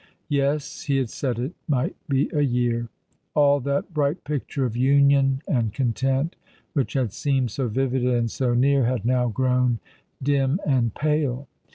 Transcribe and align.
Yes, 0.29 0.81
he 0.81 0.97
had 0.97 1.11
said 1.11 1.37
it 1.37 1.53
might 1.67 1.95
be 2.09 2.27
a 2.33 2.41
year. 2.41 2.89
All 3.35 3.59
that 3.59 3.93
bright 3.93 4.23
picture 4.23 4.65
of 4.65 4.75
union 4.75 5.43
and 5.47 5.71
content, 5.71 6.35
which 6.73 6.93
had 6.93 7.13
seemed 7.13 7.51
so 7.51 7.67
vivid 7.67 8.03
and 8.03 8.31
so 8.31 8.55
near, 8.55 8.85
had 8.85 9.05
now 9.05 9.27
grown 9.27 9.77
dim 10.23 10.59
and 10.65 10.91
pale. 10.95 11.47